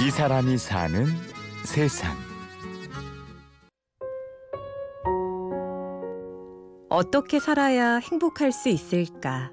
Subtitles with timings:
[0.00, 1.06] 이 사람이 사는
[1.64, 2.12] 세상.
[6.88, 9.50] 어떻게 살아야 행복할 수 있을까?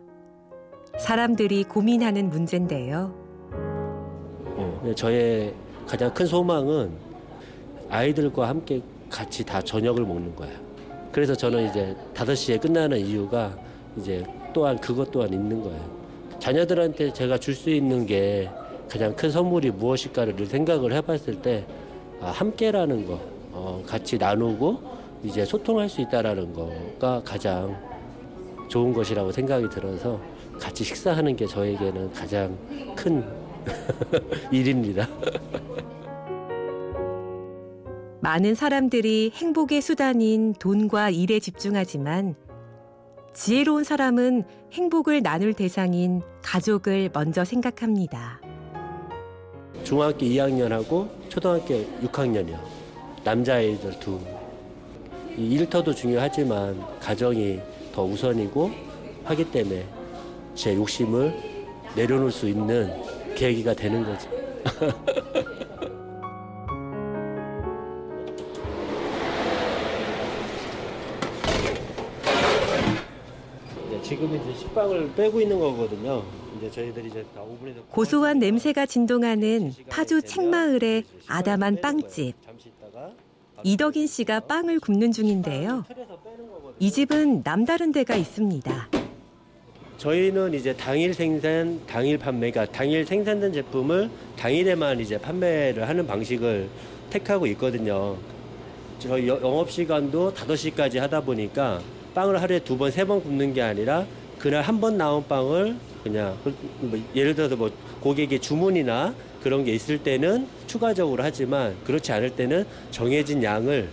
[1.00, 3.14] 사람들이 고민하는 문제인데요.
[4.56, 5.54] 어, 저의
[5.88, 6.92] 가장 큰 소망은
[7.90, 10.52] 아이들과 함께 같이 다 저녁을 먹는 거야.
[11.12, 13.56] 그래서 저는 이제 5시에 끝나는 이유가
[13.98, 16.00] 이제 또한 그것 또한 있는 거예요.
[16.40, 18.50] 자녀들한테 제가 줄 수 있는 게
[18.90, 21.66] 가장 큰 선물이 무엇일까를 생각을 해봤을 때
[22.22, 23.20] 아, 함께라는 거,
[23.52, 27.78] 어, 같이 나누고 이제 소통할 수 있다라는 거가 가장
[28.68, 30.20] 좋은 것이라고 생각이 들어서
[30.60, 32.58] 같이 식사하는 게 저에게는 가장
[32.96, 33.24] 큰
[34.52, 35.08] 일입니다.
[38.22, 42.36] 많은 사람들이 행복의 수단인 돈과 일에 집중하지만
[43.34, 44.44] 지혜로운 사람은
[44.74, 48.42] 행복을 나눌 대상인 가족을 먼저 생각합니다.
[49.90, 52.60] 중학교 2학년하고 초등학교 6학년이요.
[53.24, 54.20] 남자아이들 두.
[55.36, 57.60] 이 일터도 중요하지만 가정이
[57.92, 58.70] 더 우선이고
[59.24, 59.84] 하기 때문에
[60.54, 61.34] 제 욕심을
[61.96, 62.94] 내려놓을 수 있는
[63.34, 64.28] 계기가 되는 거지.
[74.04, 76.24] 지금 이제 식빵을 빼고 있는 거거든요.
[76.60, 82.36] 이제 저희들이 이제 다 오븐에서 고소한 냄새가 진동하는 파주 책마을의 아담한 빵집.
[83.64, 85.86] 이덕인 씨가 빵을 굽는 중인데요.
[86.80, 88.90] 이 집은 남다른 데가 있습니다.
[89.98, 96.70] 저희는 이제 당일 생산, 당일 판매가 당일 생산된 제품을 당일에만 이제 판매를 하는 방식을
[97.10, 98.16] 택하고 있거든요.
[99.00, 101.82] 저희 영업 시간도 5시까지 하다 보니까
[102.16, 104.06] 빵을 하루에 두 번, 세 번 굽는 게 아니라
[104.40, 106.38] 그날 한 번 나온 빵을 그냥
[106.80, 112.66] 뭐 예를 들어서 뭐 고객의 주문이나 그런 게 있을 때는 추가적으로 하지만 그렇지 않을 때는
[112.92, 113.90] 정해진 양을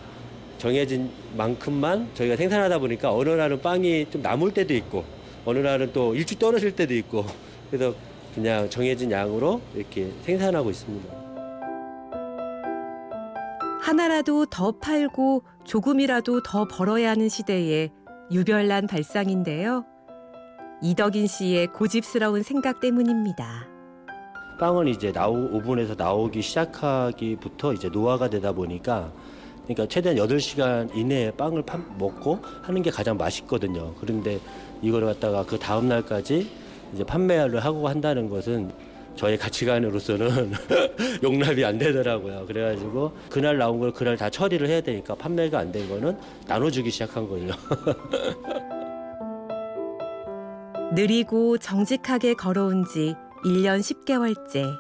[0.59, 5.05] 정해진 만큼만 저희가 생산하다 보니까 어느 날은 빵이 좀 남을 때도 있고
[5.45, 7.27] 어느 날은 또 일찍 떨어질 때도 있고
[7.71, 7.95] 그래서
[8.35, 11.27] 그냥 정해진 양으로 이렇게 생산하고 있습니다.
[13.81, 17.91] 하나라도 더 팔고 조금이라도 더 벌어야 하는 시대에
[18.33, 19.85] 유별난 발상인데요.
[20.83, 23.67] 이덕인 씨의 고집스러운 생각 때문입니다.
[24.61, 29.13] 빵은 이제 나오, 오븐에서 나오기 시작하기부터 이제 노화가 되다 보니까
[29.65, 33.95] 그러니까 최대한 8시간 이내에 빵을 파, 먹고 하는 게 가장 맛있거든요.
[34.01, 34.39] 그런데
[34.81, 36.49] 이걸 갖다가 그 다음 날까지
[36.95, 38.71] 이제 판매를 하고 한다는 것은
[39.17, 40.53] 저의 가치관으로서는
[41.25, 42.45] 용납이 안 되더라고요.
[42.47, 47.27] 그래가지고 그날 나온 걸 그날 다 처리를 해야 되니까 판매가 안 된 거는 나눠주기 시작한
[47.27, 47.55] 거죠.
[50.93, 54.79] 느리고 정직하게 걸어온 지 1년 10개월째.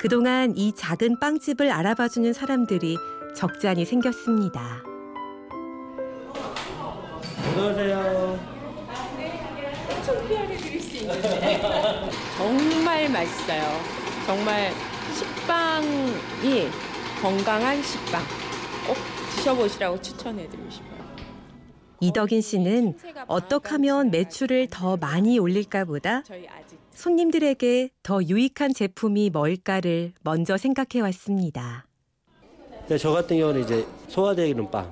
[0.00, 2.96] 그동안 이 작은 빵집을 알아봐주는 사람들이
[3.34, 4.82] 적잖이 생겼습니다.
[7.46, 8.38] 안녕하세요.
[9.90, 11.60] 엄청 피하게 드릴 수 있는데
[12.36, 13.62] 정말 맛있어요.
[14.26, 14.72] 정말
[15.14, 16.68] 식빵이
[17.22, 18.22] 건강한 식빵
[18.86, 18.96] 꼭
[19.36, 20.99] 드셔보시라고 추천해드리고 싶어요.
[22.00, 22.94] 이덕인 씨는
[23.26, 26.22] 어떻게 하면 매출을 더 많이 올릴까 보다
[26.94, 31.86] 손님들에게 더 유익한 제품이 뭘까를 먼저 생각해 왔습니다.
[32.80, 34.90] 근데 저 같은 경우는 이제 소화되는 빵,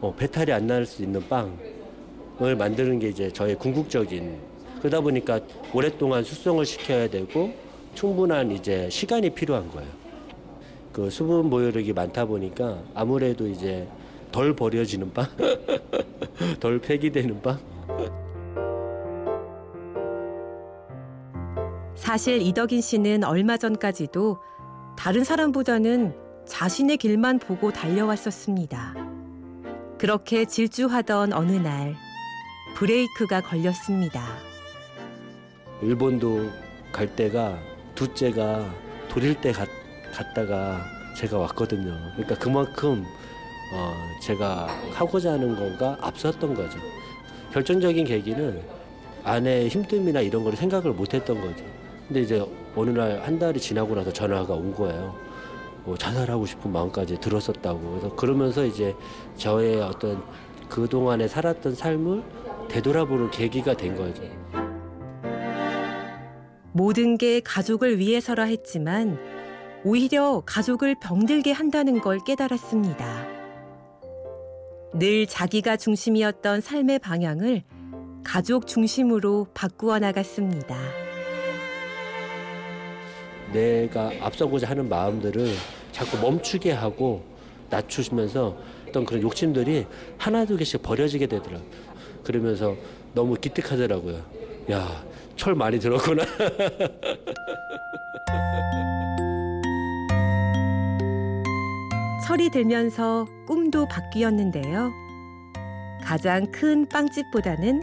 [0.00, 4.38] 어, 배탈이 안 날 수 있는 빵을 만드는 게 이제 저의 궁극적인
[4.80, 5.40] 그러다 보니까
[5.72, 7.52] 오랫동안 숙성을 시켜야 되고
[7.94, 9.88] 충분한 이제 시간이 필요한 거예요.
[10.92, 13.88] 그 수분 보유력이 많다 보니까 아무래도 이제
[14.30, 15.26] 덜 버려지는 빵,
[16.60, 17.58] 덜 폐기되는 빵.
[21.94, 24.38] 사실 이덕인 씨는 얼마 전까지도
[24.96, 26.14] 다른 사람보다는
[26.46, 28.94] 자신의 길만 보고 달려왔었습니다.
[29.98, 31.94] 그렇게 질주하던 어느 날
[32.76, 34.24] 브레이크가 걸렸습니다.
[35.82, 36.50] 일본도
[36.92, 37.58] 갈 때가
[37.94, 38.72] 둘째가
[39.08, 39.68] 돌일 때 갔,
[40.12, 40.84] 갔다가
[41.16, 41.92] 제가 왔거든요.
[42.16, 43.04] 그러니까 그만큼
[43.72, 46.78] 어, 제가 하고자 하는 건가 앞섰던 거죠.
[47.52, 48.62] 결정적인 계기는
[49.24, 51.64] 아내의 힘듦이나 이런 걸 생각을 못 했던 거죠.
[52.06, 52.44] 근데 이제
[52.74, 55.14] 어느 날 한 달이 지나고 나서 전화가 온 거예요.
[55.84, 57.80] 뭐 자살하고 싶은 마음까지 들었었다고.
[57.90, 58.94] 그래서 그러면서 이제
[59.36, 60.22] 저의 어떤
[60.68, 62.22] 그동안에 살았던 삶을
[62.68, 64.22] 되돌아보는 계기가 된 거죠.
[66.72, 69.18] 모든 게 가족을 위해서라 했지만
[69.84, 73.27] 오히려 가족을 병들게 한다는 걸 깨달았습니다.
[74.94, 77.62] 늘 자기가 중심이었던 삶의 방향을
[78.24, 80.76] 가족 중심으로 바꾸어 나갔습니다.
[83.52, 85.48] 내가 앞서고자 하는 마음들을
[85.92, 87.24] 자꾸 멈추게 하고
[87.70, 88.56] 낮추시면서
[88.88, 89.86] 어떤 그런 욕심들이
[90.16, 91.68] 하나 두 개씩 버려지게 되더라고요.
[92.24, 92.76] 그러면서
[93.14, 94.22] 너무 기특하더라고요.
[94.70, 95.04] 야,
[95.36, 96.24] 철 많이 들었구나.
[102.28, 104.92] 철이 들면서 꿈도 바뀌었는데요.
[106.04, 107.82] 가장 큰 빵집보다는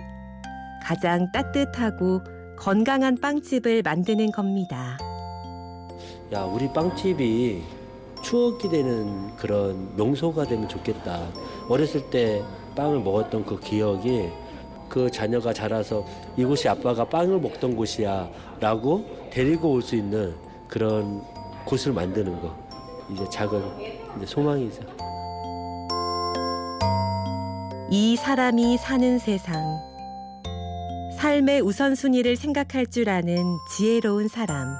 [0.84, 2.22] 가장 따뜻하고
[2.56, 5.00] 건강한 빵집을 만드는 겁니다.
[6.32, 7.64] 야, 우리 빵집이
[8.22, 11.28] 추억이 되는 그런 명소가 되면 좋겠다.
[11.68, 12.44] 어렸을 때
[12.76, 14.30] 빵을 먹었던 그 기억이
[14.88, 16.06] 그 자녀가 자라서
[16.38, 20.36] 이곳이 아빠가 빵을 먹던 곳이야 라고 데리고 올 수 있는
[20.68, 21.24] 그런
[21.66, 22.56] 곳을 만드는 거.
[23.12, 24.82] 이제 작은 이제 소망이죠.
[27.90, 29.80] 이 사람이 사는 세상.
[31.18, 34.76] 삶의 우선순위를 생각할 줄 아는 지혜로운 사람.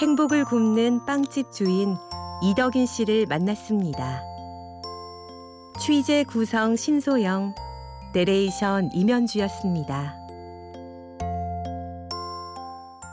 [0.00, 1.96] 행복을 굽는 빵집 주인
[2.42, 4.22] 이덕인 씨를 만났습니다.
[5.80, 7.54] 취재 구성 신소영,
[8.12, 10.23] 내레이션 임현주였습니다.